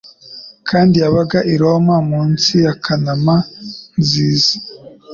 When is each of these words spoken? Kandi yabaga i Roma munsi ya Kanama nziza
Kandi 0.69 0.95
yabaga 1.03 1.39
i 1.53 1.55
Roma 1.61 1.95
munsi 2.09 2.51
ya 2.65 2.73
Kanama 2.83 3.35
nziza 3.99 4.53